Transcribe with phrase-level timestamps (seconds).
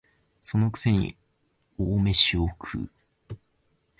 [0.41, 1.15] その癖に
[1.77, 2.91] 大飯を食う